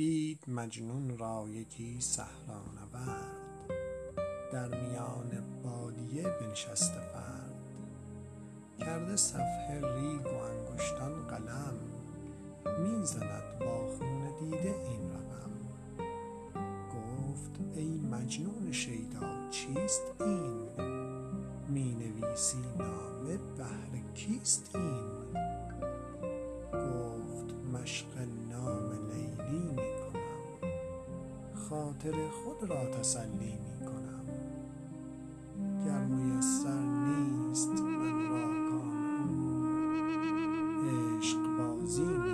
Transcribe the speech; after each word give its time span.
دید 0.00 0.44
مجنون 0.48 1.18
را 1.18 1.46
یکی 1.48 2.00
صحرانورد. 2.00 3.70
در 4.52 4.68
میان 4.68 5.44
بادیه 5.62 6.22
بنشسته 6.22 7.00
فرد. 7.00 7.54
کرده 8.78 9.16
صفحه 9.16 9.80
ریگ 9.94 10.26
و 10.26 10.34
انگشتان 10.34 11.26
قلم. 11.26 11.74
می 12.78 13.06
زند 13.06 13.58
با 13.60 13.86
خون 13.86 14.32
دیده 14.40 14.74
این 14.88 15.10
رقم. 15.10 15.52
گفت 16.90 17.60
ای 17.74 17.98
مجنون 17.98 18.72
شیدا 18.72 19.50
چیست 19.50 20.02
این؟ 20.20 20.68
می 21.68 21.94
نویسی 21.94 22.58
نامه 22.78 23.36
بهر 23.56 24.12
کیست 24.14 24.70
این؟ 24.74 24.89
خاطر 31.70 32.28
خود 32.28 32.70
را 32.70 32.86
تسلی 32.86 33.58
می 33.58 33.86
کنم. 33.86 34.24
گر 35.86 36.04
میسر 36.04 36.80
نیست 36.80 37.68
من 37.68 38.30
را 38.30 38.70
کار 38.70 39.28
عشق 41.18 41.38
بازی 41.58 42.02
می 42.02 42.29